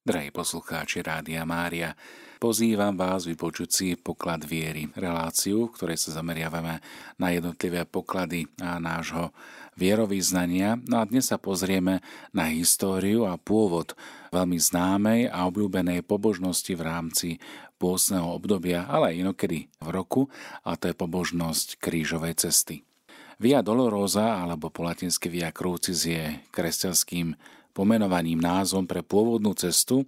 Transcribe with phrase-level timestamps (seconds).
[0.00, 1.92] Drahí poslucháči Rádia Mária,
[2.40, 6.80] pozývam vás vypočuť si poklad viery, reláciu, v ktorej sa zameriavame
[7.20, 9.28] na jednotlivé poklady a nášho
[9.76, 10.80] vierovýznania.
[10.88, 12.00] No a dnes sa pozrieme
[12.32, 13.92] na históriu a pôvod
[14.32, 17.28] veľmi známej a obľúbenej pobožnosti v rámci
[17.76, 20.32] pôsneho obdobia, ale aj inokedy v roku,
[20.64, 22.88] a to je pobožnosť krížovej cesty.
[23.36, 30.04] Via Dolorosa, alebo po latinsky Via Crucis, je kresťanským pomenovaným názvom pre pôvodnú cestu,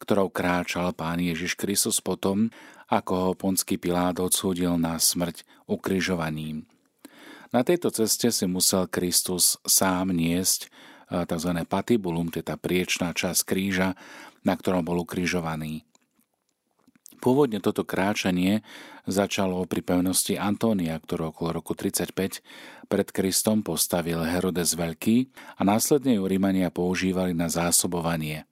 [0.00, 2.48] ktorou kráčal pán Ježiš Kristus potom,
[2.90, 6.66] ako ho ponský Pilát odsúdil na smrť ukrižovaním.
[7.50, 11.50] Na tejto ceste si musel Kristus sám niesť eh, tzv.
[11.66, 13.98] patibulum, teda priečná časť kríža,
[14.46, 15.89] na ktorom bol ukrižovaný.
[17.20, 18.64] Pôvodne toto kráčanie
[19.04, 22.40] začalo pri pevnosti Antónia, ktorú okolo roku 35
[22.88, 25.28] pred Kristom postavil Herodes Veľký
[25.60, 28.48] a následne ju Rímania používali na zásobovanie.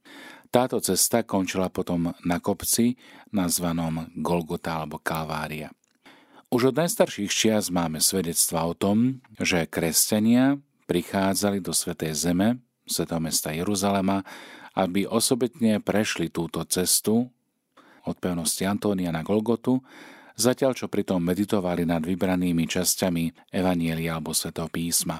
[0.52, 3.00] Táto cesta končila potom na kopci
[3.32, 5.72] nazvanom Golgota alebo Kalvária.
[6.48, 10.56] Už od najstarších čias máme svedectva o tom, že kresťania
[10.88, 14.24] prichádzali do Svetej Zeme, svetého mesta Jeruzalema,
[14.72, 17.28] aby osobitne prešli túto cestu
[18.06, 19.82] od pevnosti Antónia na Golgotu,
[20.38, 25.18] zatiaľ čo pritom meditovali nad vybranými časťami Evanielia alebo Svetého písma.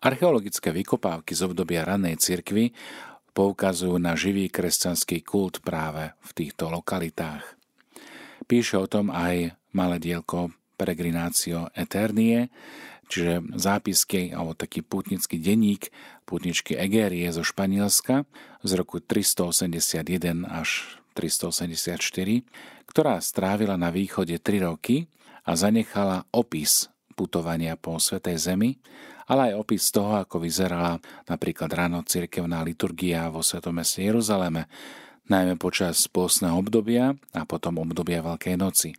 [0.00, 2.72] Archeologické vykopávky z obdobia ranej cirkvy
[3.36, 7.44] poukazujú na živý kresťanský kult práve v týchto lokalitách.
[8.48, 12.48] Píše o tom aj malé dielko Peregrinatio Eternie,
[13.08, 15.92] čiže zápisky alebo taký putnický denník
[16.24, 18.24] putničky Egérie zo Španielska
[18.64, 22.44] z roku 381 až 384,
[22.84, 25.08] ktorá strávila na východe 3 roky
[25.48, 28.76] a zanechala opis putovania po Svetej Zemi,
[29.24, 34.68] ale aj opis toho, ako vyzerala napríklad ráno cirkevná liturgia vo Svetom meste Jeruzaleme,
[35.26, 38.90] najmä počas pôstneho obdobia a potom obdobia Veľkej noci.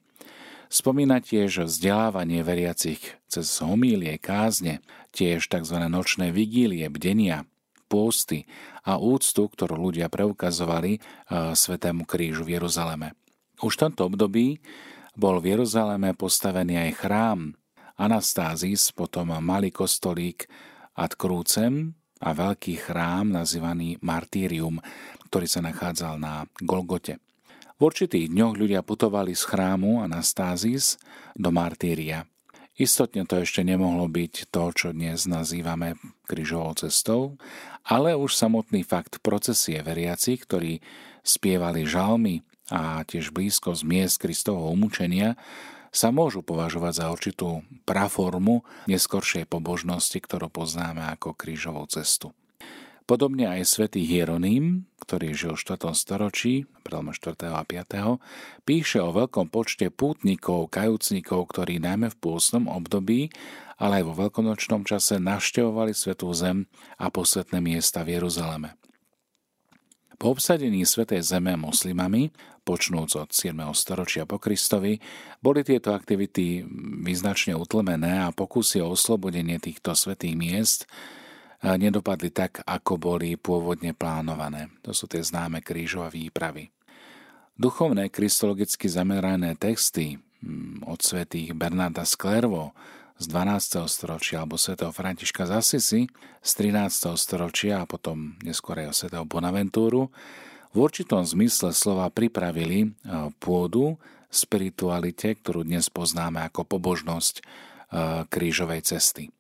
[0.68, 3.00] Spomína tiež vzdelávanie veriacich
[3.32, 4.84] cez homílie, kázne,
[5.16, 5.80] tiež tzv.
[5.88, 7.48] nočné vigílie, bdenia,
[7.88, 8.44] pôsty
[8.84, 11.00] a úctu, ktorú ľudia preukazovali e,
[11.56, 13.16] Svetému krížu v Jeruzaleme.
[13.64, 14.62] Už v tomto období
[15.18, 17.40] bol v Jeruzaleme postavený aj chrám
[17.98, 20.46] Anastázis, potom malý kostolík
[20.94, 24.78] ad Krúcem a veľký chrám nazývaný Martírium,
[25.34, 27.18] ktorý sa nachádzal na Golgote.
[27.78, 30.98] V určitých dňoch ľudia putovali z chrámu Anastázis
[31.38, 32.26] do Martíria.
[32.78, 35.98] Istotne to ešte nemohlo byť to, čo dnes nazývame
[36.30, 37.42] kryžovou cestou,
[37.82, 40.86] ale už samotný fakt procesie veriaci, ktorí
[41.26, 45.42] spievali žalmy a tiež blízko z miest Kristovho umúčenia,
[45.90, 52.30] sa môžu považovať za určitú praformu neskoršej pobožnosti, ktorú poznáme ako krížovú cestu.
[53.08, 55.96] Podobne aj svätý Hieronym, ktorý žil v 4.
[55.96, 57.40] storočí, prelome 4.
[57.56, 58.68] a 5.
[58.68, 63.32] píše o veľkom počte pútnikov, kajúcnikov, ktorí najmä v pôstnom období,
[63.80, 66.68] ale aj vo veľkonočnom čase navštevovali Svetú zem
[67.00, 68.76] a posvetné miesta v Jeruzaleme.
[70.20, 72.36] Po obsadení Svetej zeme moslimami,
[72.68, 73.56] počnúc od 7.
[73.72, 75.00] storočia po Kristovi,
[75.40, 76.60] boli tieto aktivity
[77.08, 80.92] význačne utlmené a pokusy o oslobodenie týchto svetých miest
[81.64, 84.70] nedopadli tak, ako boli pôvodne plánované.
[84.86, 86.70] To sú tie známe krížové výpravy.
[87.58, 92.78] Duchovné kristologicky zamerané texty mm, od svätých Bernarda Sklervo
[93.18, 93.90] z 12.
[93.90, 96.02] storočia alebo svätého Františka z Assisi
[96.46, 97.18] z 13.
[97.18, 100.14] storočia a potom neskôr aj svätého Bonaventúru
[100.78, 102.88] v určitom zmysle slova pripravili e,
[103.42, 103.98] pôdu
[104.30, 107.44] spiritualite, ktorú dnes poznáme ako pobožnosť e,
[108.30, 109.34] krížovej cesty.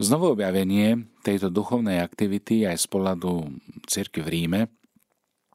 [0.00, 3.52] Znovu objavenie tejto duchovnej aktivity aj z pohľadu
[3.84, 4.60] cirky v Ríme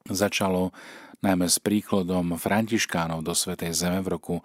[0.06, 0.70] začalo
[1.26, 4.36] najmä s príkladom františkánov do Svetej Zeme v roku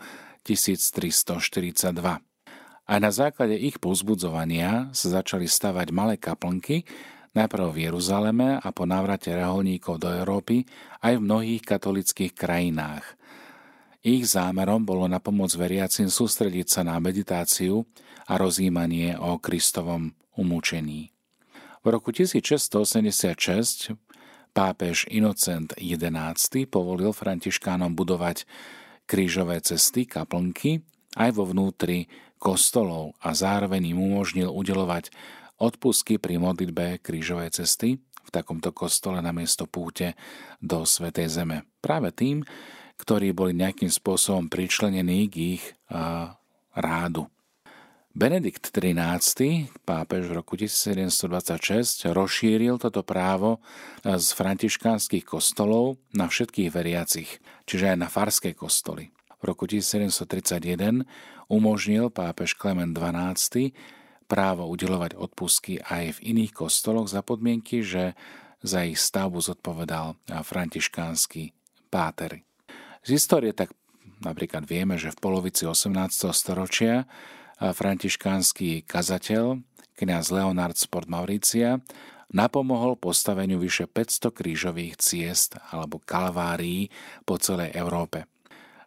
[0.48, 2.00] 1342.
[2.00, 6.88] Aj na základe ich pozbudzovania sa začali stavať malé kaplnky,
[7.36, 10.64] najprv v Jeruzaleme a po návrate reholníkov do Európy
[11.04, 13.04] aj v mnohých katolických krajinách.
[14.00, 17.84] Ich zámerom bolo na pomoc veriacim sústrediť sa na meditáciu
[18.30, 21.10] a rozjímanie o Kristovom umúčení.
[21.82, 23.98] V roku 1686
[24.54, 28.46] pápež Inocent XI povolil františkánom budovať
[29.10, 30.86] krížové cesty, kaplnky
[31.18, 32.06] aj vo vnútri
[32.38, 35.10] kostolov a zároveň im umožnil udelovať
[35.58, 40.14] odpustky pri modlitbe krížovej cesty v takomto kostole na miesto púte
[40.62, 41.66] do Svetej Zeme.
[41.82, 42.46] Práve tým,
[43.00, 45.64] ktorí boli nejakým spôsobom pričlenení k ich
[46.76, 47.26] rádu.
[48.10, 53.62] Benedikt XIII, pápež v roku 1726, rozšíril toto právo
[54.02, 57.38] z františkánskych kostolov na všetkých veriacich,
[57.70, 59.14] čiže aj na farské kostoly.
[59.38, 61.06] V roku 1731
[61.46, 63.78] umožnil pápež Klement XII
[64.26, 68.18] právo udelovať odpustky aj v iných kostoloch za podmienky, že
[68.58, 71.54] za ich stavbu zodpovedal františkánsky
[71.94, 72.42] páter.
[73.06, 73.70] Z histórie tak
[74.18, 75.94] napríklad vieme, že v polovici 18.
[76.34, 77.06] storočia
[77.60, 79.60] františkánsky kazateľ,
[80.00, 81.84] kniaz Leonard Sport Mauricia,
[82.32, 86.88] napomohol postaveniu vyše 500 krížových ciest alebo kalvárií
[87.28, 88.24] po celej Európe.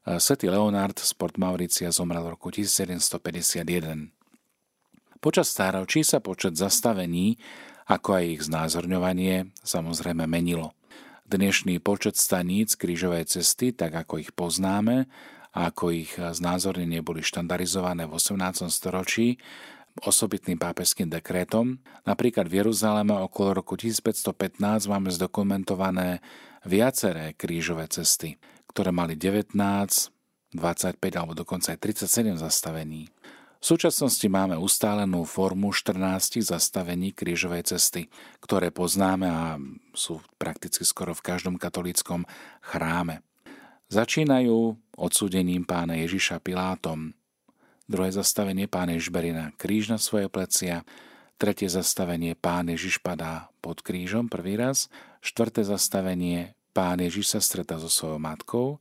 [0.03, 4.11] Svetý Leonard Sport Mauricia zomrel v roku 1751.
[5.23, 7.39] Počas stáročí sa počet zastavení,
[7.87, 10.75] ako aj ich znázorňovanie, samozrejme menilo.
[11.23, 15.07] Dnešný počet staníc krížovej cesty, tak ako ich poznáme,
[15.53, 18.67] a ako ich znázornenie boli štandarizované v 18.
[18.73, 19.37] storočí
[20.01, 21.77] osobitným pápežským dekrétom.
[22.09, 26.25] Napríklad v Jeruzaleme okolo roku 1515 máme zdokumentované
[26.65, 28.41] viaceré krížové cesty,
[28.73, 33.05] ktoré mali 19, 25 alebo dokonca aj 37 zastavení.
[33.63, 38.11] V súčasnosti máme ustálenú formu 14 zastavení krížovej cesty,
[38.43, 39.55] ktoré poznáme a
[39.95, 42.27] sú prakticky skoro v každom katolíckom
[42.59, 43.23] chráme.
[43.87, 47.13] Začínajú odsúdením pána Ježiša Pilátom.
[47.89, 50.87] Druhé zastavenie pán Ježiš berie na kríž na svoje plecia.
[51.35, 54.87] Tretie zastavenie pán Ježiš padá pod krížom prvý raz.
[55.19, 58.79] Štvrté zastavenie pán Ježiš sa stretá so svojou matkou.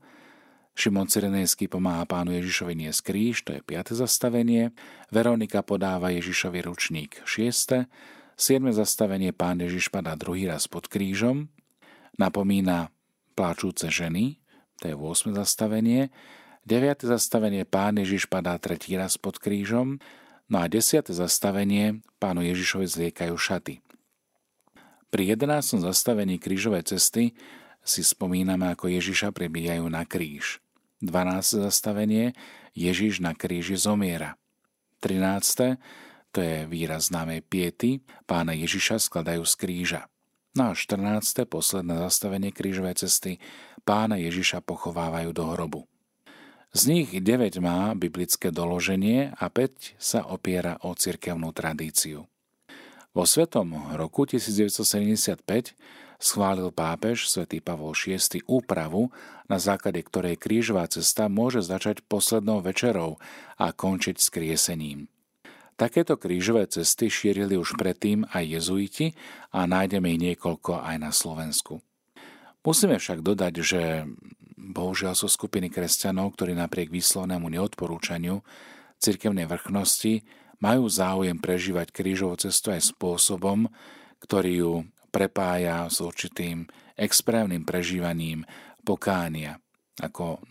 [0.73, 4.73] Šimon Cyrenejský pomáha pánu Ježišovi niesť kríž, to je piate zastavenie.
[5.12, 7.93] Veronika podáva Ježišovi ručník, šieste.
[8.41, 11.53] Siedme zastavenie pán Ježiš padá druhý raz pod krížom.
[12.17, 12.88] Napomína
[13.37, 14.42] pláčúce ženy,
[14.82, 15.38] to je 8.
[15.38, 16.11] zastavenie.
[16.67, 17.06] 9.
[17.06, 20.02] zastavenie Pán Ježiš padá tretí raz pod krížom.
[20.50, 21.06] No a 10.
[21.06, 23.79] zastavenie Pánu Ježišovi zliekajú šaty.
[25.14, 25.79] Pri 11.
[25.87, 27.38] zastavení krížovej cesty
[27.87, 30.58] si spomíname, ako Ježiša prebíjajú na kríž.
[30.99, 31.62] 12.
[31.62, 32.34] zastavenie
[32.75, 34.34] Ježiš na kríži zomiera.
[34.99, 35.79] 13.
[36.34, 40.02] to je výraz známej piety, pána Ježiša skladajú z kríža.
[40.52, 41.49] No a 14.
[41.49, 43.40] posledné zastavenie krížovej cesty
[43.88, 45.88] pána Ježiša pochovávajú do hrobu.
[46.76, 52.28] Z nich 9 má biblické doloženie a 5 sa opiera o cirkevnú tradíciu.
[53.12, 55.40] Vo svetom roku 1975
[56.16, 59.12] schválil pápež svätý Pavol VI úpravu,
[59.48, 63.20] na základe ktorej krížová cesta môže začať poslednou večerou
[63.60, 65.12] a končiť skriesením.
[65.82, 69.19] Takéto krížové cesty šírili už predtým aj jezuiti
[69.50, 71.82] a nájdeme ich niekoľko aj na Slovensku.
[72.62, 74.06] Musíme však dodať, že
[74.55, 78.46] bohužiaľ sú skupiny kresťanov, ktorí napriek výslovnému neodporúčaniu
[79.02, 80.23] cirkevnej vrchnosti
[80.62, 83.67] majú záujem prežívať krížovú cestu aj spôsobom,
[84.23, 84.73] ktorý ju
[85.11, 86.62] prepája s určitým
[86.94, 88.46] exprávnym prežívaním
[88.87, 89.58] pokánia,
[89.99, 90.46] ako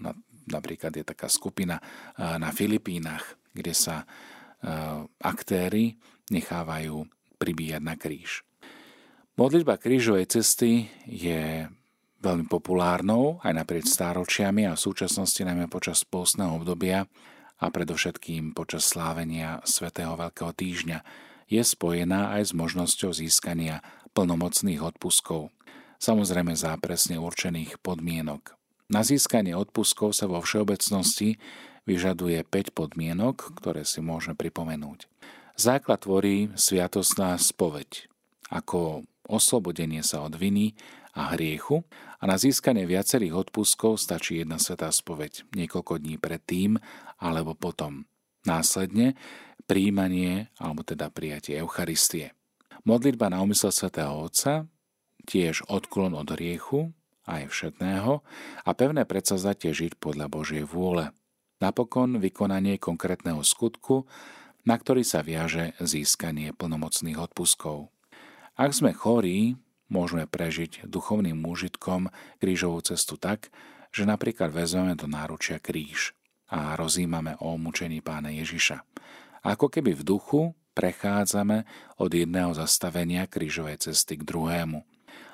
[0.51, 1.79] napríklad je taká skupina
[2.19, 4.30] na Filipínach, kde sa Eh,
[5.19, 5.97] aktéry
[6.29, 7.05] nechávajú
[7.41, 8.45] pribíjať na kríž.
[9.35, 11.65] Modlitba krížovej cesty je
[12.21, 17.09] veľmi populárnou aj naprieč stáročiami a v súčasnosti najmä počas pôstneho obdobia
[17.57, 20.99] a predovšetkým počas slávenia svätého Veľkého týždňa
[21.49, 23.81] je spojená aj s možnosťou získania
[24.13, 25.49] plnomocných odpuskov,
[25.97, 28.55] samozrejme za presne určených podmienok.
[28.91, 31.39] Na získanie odpuskov sa vo všeobecnosti
[31.85, 35.09] vyžaduje 5 podmienok, ktoré si môžeme pripomenúť.
[35.57, 38.09] Základ tvorí sviatostná spoveď,
[38.49, 40.73] ako oslobodenie sa od viny
[41.13, 41.83] a hriechu
[42.19, 46.79] a na získanie viacerých odpuskov stačí jedna svetá spoveď niekoľko dní predtým
[47.19, 48.07] alebo potom.
[48.47, 49.13] Následne
[49.69, 52.33] príjmanie alebo teda prijatie Eucharistie.
[52.81, 54.65] Modlitba na úmysel svätého Otca,
[55.29, 56.89] tiež odklon od hriechu,
[57.29, 58.25] aj všetného
[58.65, 61.13] a pevné predsavzatie žiť podľa Božej vôle.
[61.61, 64.09] Napokon vykonanie konkrétneho skutku,
[64.65, 67.93] na ktorý sa viaže získanie plnomocných odpuskov.
[68.57, 72.09] Ak sme chorí, môžeme prežiť duchovným úžitkom
[72.41, 73.53] krížovú cestu tak,
[73.93, 76.17] že napríklad vezmeme do náručia kríž
[76.49, 78.81] a rozímame o mučení pána Ježiša.
[79.45, 80.41] Ako keby v duchu
[80.73, 81.65] prechádzame
[82.01, 84.81] od jedného zastavenia krížovej cesty k druhému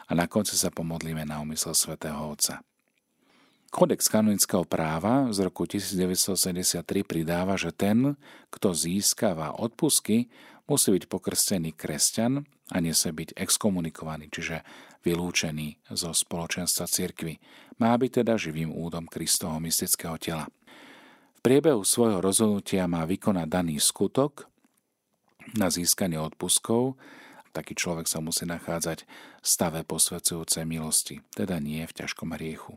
[0.07, 2.63] a na konci sa pomodlíme na úmysel svätého Otca.
[3.68, 8.16] Kodex kanonického práva z roku 1973 pridáva, že ten,
[8.48, 10.32] kto získava odpusky,
[10.68, 14.64] musí byť pokrstený kresťan a nese byť exkomunikovaný, čiže
[15.04, 17.40] vylúčený zo spoločenstva cirkvy.
[17.80, 20.48] Má byť teda živým údom Kristovho mystického tela.
[21.36, 24.52] V priebehu svojho rozhodnutia má vykonať daný skutok
[25.56, 27.00] na získanie odpuskov.
[27.56, 29.08] Taký človek sa musí nachádzať
[29.40, 32.76] v stave posvedzujúcej milosti, teda nie v ťažkom hriechu.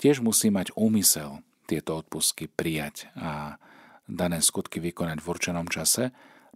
[0.00, 3.56] Tiež musí mať úmysel tieto odpusky prijať a
[4.04, 6.12] dané skutky vykonať v určenom čase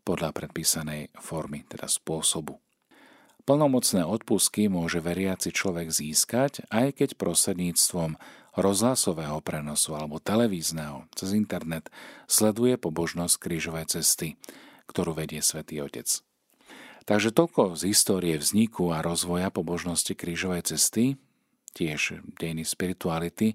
[0.07, 2.63] podľa predpísanej formy, teda spôsobu.
[3.47, 8.19] Plnomocné odpusky môže veriaci človek získať, aj keď prostredníctvom
[8.59, 11.87] rozhlasového prenosu alebo televízneho cez internet
[12.27, 14.35] sleduje pobožnosť krížovej cesty,
[14.91, 16.27] ktorú vedie svätý Otec.
[17.07, 21.15] Takže toľko z histórie vzniku a rozvoja pobožnosti krížovej cesty,
[21.77, 23.53] tiež dejiny spirituality,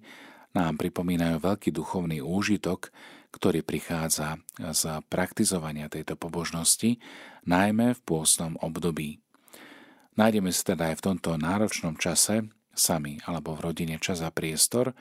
[0.53, 2.93] nám pripomínajú veľký duchovný úžitok,
[3.33, 6.99] ktorý prichádza z praktizovania tejto pobožnosti,
[7.47, 9.23] najmä v pôstnom období.
[10.19, 14.91] Nájdeme sa teda aj v tomto náročnom čase sami alebo v rodine čas a priestor,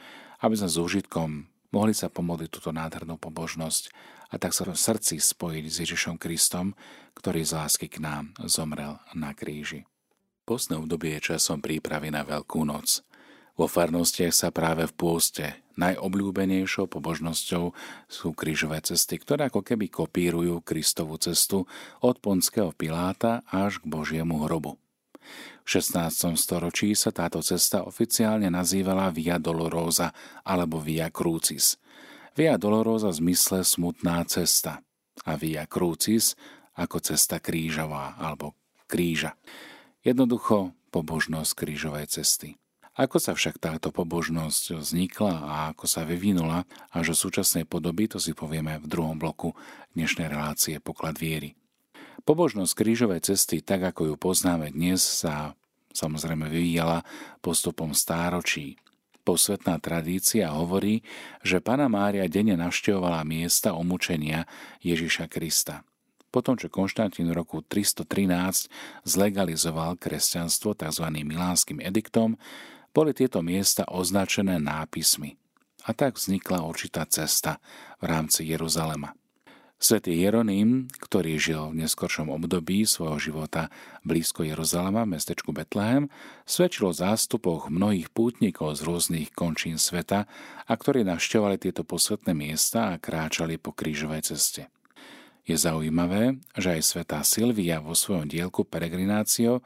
[0.40, 1.28] aby sme s úžitkom
[1.74, 3.90] mohli sa pomodliť túto nádhernú pobožnosť
[4.30, 6.78] a tak sa v srdci spojiť s Ježišom Kristom,
[7.18, 9.90] ktorý z lásky k nám zomrel na kríži.
[10.46, 13.02] Postné obdobie je časom prípravy na Veľkú noc.
[13.61, 15.45] Vo farnostiach sa práve v pôste
[15.76, 17.76] najobľúbenejšou pobožnosťou
[18.09, 21.69] sú krížové cesty, ktoré ako keby kopírujú Kristovú cestu
[22.00, 24.81] od Ponského Piláta až k Božiemu hrobu.
[25.61, 26.40] V 16.
[26.40, 30.09] storočí sa táto cesta oficiálne nazývala Via Dolorosa
[30.40, 31.76] alebo Via Crucis.
[32.33, 34.81] Via Dolorosa v zmysle smutná cesta
[35.29, 36.33] a Via Crucis
[36.81, 38.57] ako cesta krížová alebo
[38.88, 39.37] kríža.
[40.00, 42.60] Jednoducho pobožnosť krížovej cesty.
[42.99, 48.18] Ako sa však táto pobožnosť vznikla a ako sa vyvinula až do súčasnej podoby, to
[48.18, 49.54] si povieme v druhom bloku
[49.94, 51.54] dnešnej relácie Poklad viery.
[52.26, 55.54] Pobožnosť krížovej cesty, tak ako ju poznáme dnes, sa
[55.94, 57.06] samozrejme vyvíjala
[57.38, 58.75] postupom stáročí.
[59.23, 61.06] Posvetná tradícia hovorí,
[61.47, 64.50] že Pana Mária denne navštevovala miesta umúčenia
[64.82, 65.87] Ježiša Krista.
[66.30, 68.66] Potom, čo Konštantín v roku 313
[69.06, 71.06] zlegalizoval kresťanstvo tzv.
[71.11, 72.38] milánskym ediktom,
[72.90, 75.38] boli tieto miesta označené nápismi.
[75.88, 77.62] A tak vznikla určitá cesta
[78.02, 79.16] v rámci Jeruzalema.
[79.80, 83.73] Svetý Jeroným, ktorý žil v neskoršom období svojho života
[84.04, 86.12] blízko Jeruzalema mestečku Betlehem,
[86.44, 90.28] svedčil o zástupoch mnohých pútnikov z rôznych končín sveta
[90.68, 94.68] a ktorí navštevovali tieto posvetné miesta a kráčali po krížovej ceste.
[95.49, 99.64] Je zaujímavé, že aj svetá Silvia vo svojom dielku Peregrinácio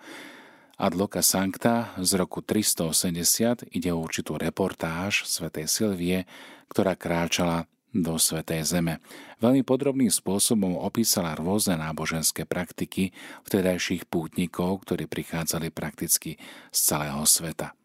[0.75, 6.27] Ad Loca Sancta z roku 380 ide o určitú reportáž svätej Silvie,
[6.67, 8.99] ktorá kráčala do Svetej Zeme.
[9.39, 13.15] Veľmi podrobným spôsobom opísala rôzne náboženské praktiky
[13.47, 16.43] vtedajších pútnikov, ktorí prichádzali prakticky
[16.75, 17.79] z celého sveta.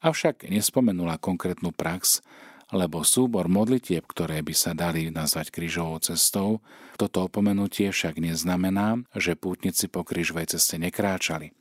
[0.00, 2.24] Avšak nespomenula konkrétnu prax,
[2.72, 6.64] lebo súbor modlitieb, ktoré by sa dali nazvať krížovou cestou,
[6.96, 11.52] toto opomenutie však neznamená, že pútnici po krížovej ceste nekráčali.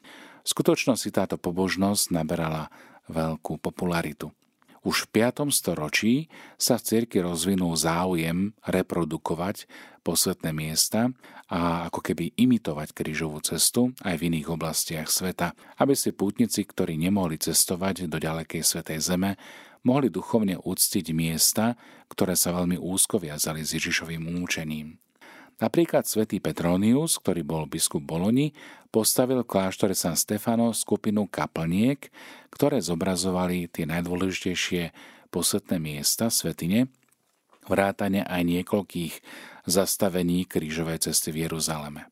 [0.43, 2.71] V skutočnosti táto pobožnosť naberala
[3.09, 4.31] veľkú popularitu.
[4.79, 5.51] Už v 5.
[5.51, 9.67] storočí sa v cirkvi rozvinul záujem reprodukovať
[10.07, 11.11] posvetné miesta
[11.51, 15.51] a ako keby imitovať krížovú cestu aj v iných oblastiach sveta,
[15.83, 19.35] aby si pútnici, ktorí nemohli cestovať do ďalekej svetej zeme,
[19.83, 21.75] mohli duchovne úctiť miesta,
[22.07, 24.95] ktoré sa veľmi úzko viazali s Ježišovým účením.
[25.59, 28.55] Napríklad svätý Petronius, ktorý bol biskup Boloni,
[28.95, 32.07] postavil v kláštore San Stefano skupinu kaplniek,
[32.47, 34.95] ktoré zobrazovali tie najdôležitejšie
[35.27, 36.87] posvetné miesta svetine,
[37.67, 39.13] vrátane aj niekoľkých
[39.67, 42.07] zastavení krížovej cesty v Jeruzaleme.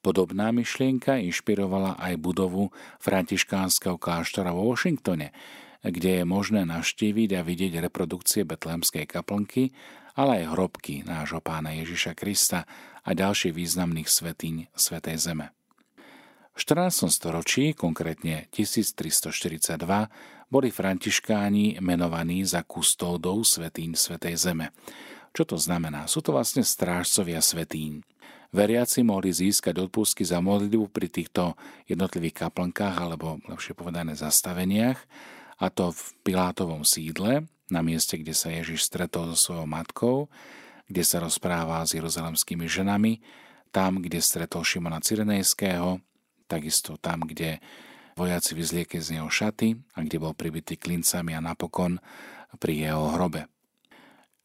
[0.00, 2.72] Podobná myšlienka inšpirovala aj budovu
[3.04, 5.36] františkánskeho kláštora vo Washingtone,
[5.84, 9.70] kde je možné navštíviť a vidieť reprodukcie betlémskej kaplnky
[10.16, 12.64] ale aj hrobky nášho pána Ježiša Krista
[13.04, 15.52] a ďalších významných svetíň Svetej Zeme.
[16.56, 17.12] V 14.
[17.12, 19.76] storočí, konkrétne 1342,
[20.48, 24.72] boli františkáni menovaní za kustódov svetíň Svetej Zeme.
[25.36, 26.08] Čo to znamená?
[26.08, 28.00] Sú to vlastne strážcovia svetíň.
[28.56, 34.96] Veriaci mohli získať odpustky za modlitbu pri týchto jednotlivých kaplnkách alebo lepšie povedané zastaveniach,
[35.60, 40.30] a to v Pilátovom sídle, na mieste, kde sa Ježiš stretol so svojou matkou,
[40.86, 43.18] kde sa rozpráva s jeruzalemskými ženami,
[43.74, 45.98] tam, kde stretol Šimona Cyrenejského,
[46.46, 47.58] takisto tam, kde
[48.16, 52.00] vojaci vyzliekli z neho šaty a kde bol pribitý klincami a napokon
[52.56, 53.50] pri jeho hrobe.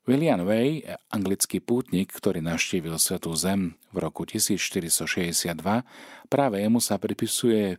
[0.09, 5.53] William Way, anglický pútnik, ktorý navštívil Svetú zem v roku 1462,
[6.25, 7.77] práve jemu sa pripisuje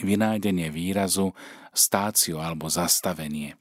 [0.00, 1.34] vynájdenie výrazu
[1.74, 3.58] stáciu alebo zastavenie.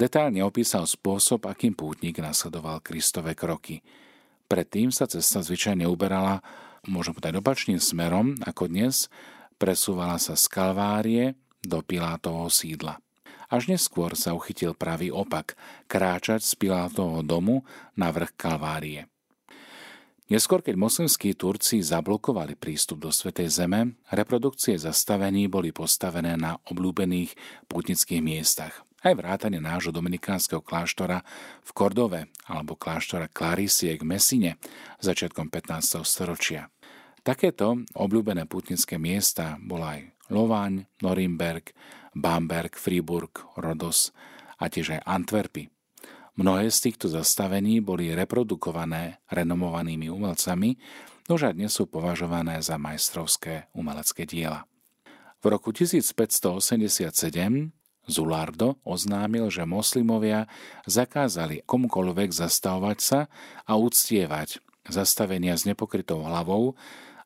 [0.00, 3.84] Detálne opísal spôsob, akým pútnik nasledoval Kristove kroky.
[4.48, 6.40] Predtým sa cesta zvyčajne uberala,
[6.88, 9.12] môžem povedať opačným smerom, ako dnes,
[9.60, 12.96] presúvala sa z Kalvárie do Pilátovho sídla.
[13.52, 15.52] Až neskôr sa uchytil pravý opak,
[15.84, 19.04] kráčať z Pilátovho domu na vrch Kalvárie.
[20.32, 27.36] Neskôr, keď moslimskí Turci zablokovali prístup do Svetej Zeme, reprodukcie zastavení boli postavené na obľúbených
[27.68, 28.80] putnických miestach.
[29.00, 31.24] Aj vrátane nášho dominikánskeho kláštora
[31.64, 34.60] v Kordove alebo kláštora Clarisie v Mesine
[35.00, 36.04] začiatkom 15.
[36.04, 36.68] storočia.
[37.24, 41.72] Takéto obľúbené putnické miesta bola aj Lovaň, Norimberg,
[42.12, 44.12] Bamberg, Friburg, Rodos
[44.60, 45.72] a tiež aj Antwerpy.
[46.36, 50.76] Mnohé z týchto zastavení boli reprodukované renomovanými umelcami,
[51.24, 54.68] nož dnes sú považované za majstrovské umelecké diela.
[55.40, 57.79] V roku 1587
[58.10, 60.50] Zulardo oznámil, že moslimovia
[60.84, 63.20] zakázali komukoľvek zastavovať sa
[63.64, 64.58] a uctievať
[64.90, 66.74] zastavenia s nepokrytou hlavou,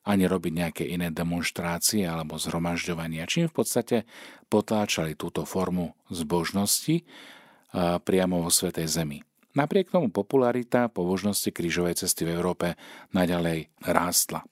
[0.05, 3.97] ani robiť nejaké iné demonstrácie alebo zhromažďovania, čím v podstate
[4.53, 7.01] potláčali túto formu zbožnosti,
[8.05, 9.25] priamo vo Svetej Zemi.
[9.57, 12.77] Napriek tomu popularita pobožnosti krížovej cesty v Európe
[13.17, 14.45] naďalej rástla.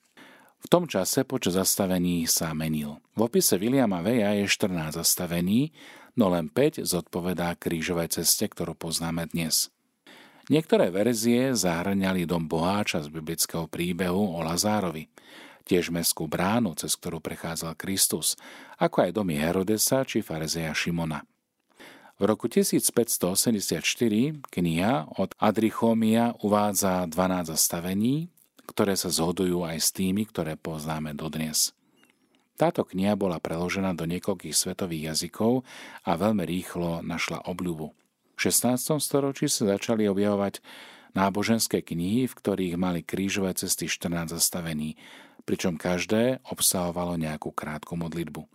[0.64, 3.04] V tom čase počas zastavení sa menil.
[3.20, 5.76] V opise Williama Veja je 14 zastavení,
[6.14, 9.74] no len 5 zodpovedá krížovej ceste, ktorú poznáme dnes.
[10.52, 15.08] Niektoré verzie zahrňali dom boháča z biblického príbehu o Lazárovi,
[15.64, 18.36] tiež mestskú bránu, cez ktorú prechádzal Kristus,
[18.76, 21.24] ako aj domy Herodesa či farizeja Šimona.
[22.20, 23.80] V roku 1584
[24.52, 28.30] kniha od Adrichomia uvádza 12 zastavení,
[28.70, 31.74] ktoré sa zhodujú aj s tými, ktoré poznáme dodnes.
[32.64, 35.68] Táto kniha bola preložená do niekoľkých svetových jazykov
[36.08, 37.92] a veľmi rýchlo našla obľubu.
[37.92, 39.04] V 16.
[39.04, 40.64] storočí sa začali objavovať
[41.12, 44.96] náboženské knihy, v ktorých mali krížové cesty 14 zastavení,
[45.44, 48.48] pričom každé obsahovalo nejakú krátku modlitbu.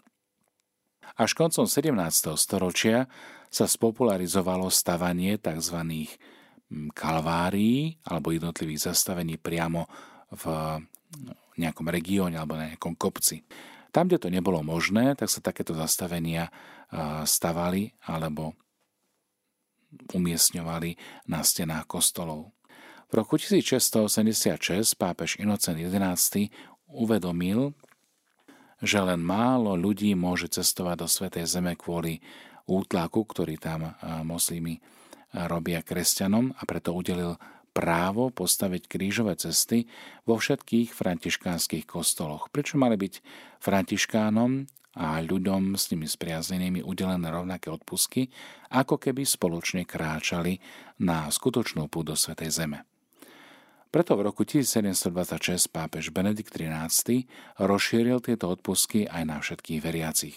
[1.20, 1.92] Až koncom 17.
[2.40, 3.12] storočia
[3.52, 5.84] sa spopularizovalo stavanie tzv.
[5.84, 9.84] Mm, kalvárií alebo jednotlivých zastavení priamo
[10.32, 10.44] v
[11.60, 13.44] nejakom regióne alebo na nejakom kopci.
[13.88, 16.52] Tam, kde to nebolo možné, tak sa takéto zastavenia
[17.24, 18.52] stavali alebo
[20.12, 20.90] umiestňovali
[21.32, 22.52] na stenách kostolov.
[23.08, 26.52] V roku 1686 pápež Inocent XI
[26.84, 27.72] uvedomil,
[28.84, 32.20] že len málo ľudí môže cestovať do Svetej Zeme kvôli
[32.68, 33.96] útlaku, ktorý tam
[34.28, 34.84] moslimy
[35.48, 39.86] robia kresťanom a preto udelil právo postaviť krížové cesty
[40.24, 43.14] vo všetkých františkánskych kostoloch, prečo mali byť
[43.62, 44.66] františkánom
[44.98, 48.34] a ľuďom s nimi spriaznenými udelené rovnaké odpusky,
[48.74, 50.58] ako keby spoločne kráčali
[50.98, 52.82] na skutočnú púd do Svetej Zeme.
[53.88, 57.24] Preto v roku 1726 pápež Benedikt XIII
[57.56, 60.36] rozšíril tieto odpusky aj na všetkých veriacich.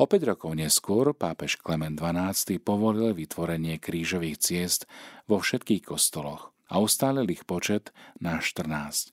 [0.00, 4.88] O 5 rokov neskôr pápež Klement XII povolil vytvorenie krížových ciest
[5.28, 9.12] vo všetkých kostoloch a ustálil ich počet na 14.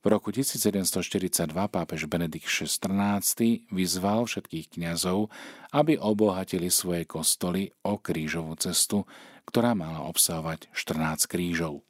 [0.00, 3.20] V roku 1742 pápež Benedikt XVI
[3.68, 5.28] vyzval všetkých kňazov,
[5.74, 9.04] aby obohatili svoje kostoly o krížovú cestu,
[9.44, 11.82] ktorá mala obsahovať 14 krížov.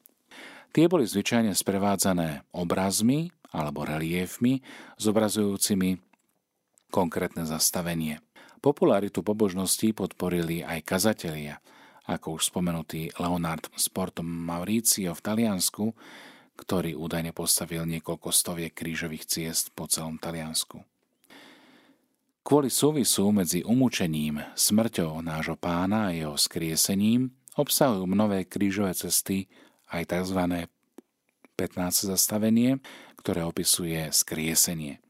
[0.73, 4.65] Tie boli zvyčajne sprevádzané obrazmi alebo reliefmi
[4.97, 6.10] zobrazujúcimi
[6.91, 8.19] konkrétne zastavenie.
[8.61, 11.63] Popularitu pobožností podporili aj kazatelia,
[12.05, 15.95] ako už spomenutý Leonard Sportom Mauricio v Taliansku,
[16.61, 20.85] ktorý údajne postavil niekoľko stoviek krížových ciest po celom Taliansku.
[22.45, 29.49] Kvôli súvisu medzi umúčením, smrťou nášho pána a jeho skriesením obsahujú mnohé krížové cesty
[29.89, 30.69] aj tzv.
[31.57, 32.81] 15 zastavenie,
[33.21, 35.05] ktoré opisuje skriesenie.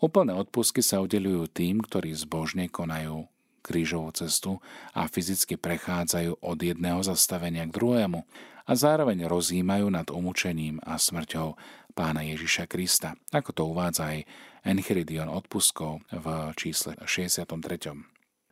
[0.00, 3.28] Úplné odpusky sa udelujú tým, ktorí zbožne konajú
[3.60, 4.56] krížovú cestu
[4.96, 8.24] a fyzicky prechádzajú od jedného zastavenia k druhému
[8.64, 11.52] a zároveň rozímajú nad umúčením a smrťou
[11.92, 14.18] pána Ježiša Krista, ako to uvádza aj
[14.64, 17.44] Enchiridion odpuskov v čísle 63.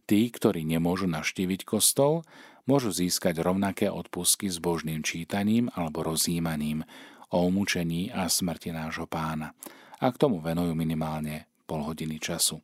[0.05, 2.29] Tí, ktorí nemôžu navštíviť kostol,
[2.69, 6.85] môžu získať rovnaké odpusky s božným čítaním alebo rozímaním
[7.33, 9.57] o umúčení a smrti nášho pána
[9.99, 12.63] a k tomu venujú minimálne pol hodiny času.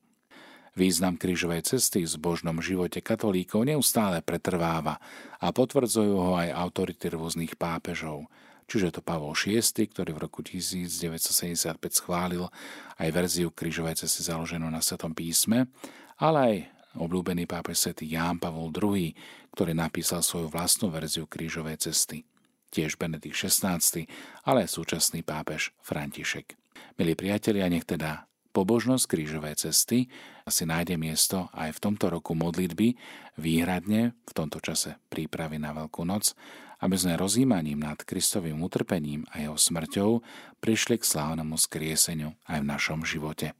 [0.74, 4.98] Význam krížovej cesty v zbožnom živote katolíkov neustále pretrváva
[5.38, 8.26] a potvrdzujú ho aj autority rôznych pápežov,
[8.66, 12.50] čiže to Pavol VI, ktorý v roku 1975 schválil
[12.98, 15.70] aj verziu krížovej cesty založenú na Svetom písme,
[16.18, 16.54] ale aj
[16.98, 19.14] obľúbený pápež svätý Ján Pavol II,
[19.54, 22.26] ktorý napísal svoju vlastnú verziu krížovej cesty.
[22.74, 23.78] Tiež Benedikt XVI,
[24.42, 26.63] ale súčasný pápež František.
[26.94, 30.06] Milí priatelia, nech teda pobožnosť krížovej cesty
[30.46, 32.94] asi nájde miesto aj v tomto roku modlitby,
[33.34, 36.38] výhradne v tomto čase prípravy na Veľkú noc,
[36.78, 40.22] aby sme rozímaním nad Kristovým utrpením a jeho smrťou
[40.62, 43.58] prišli k slávnemu skrieseniu aj v našom živote.